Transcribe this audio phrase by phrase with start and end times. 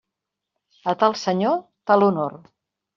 [0.93, 2.39] A tal senyor, tal honor.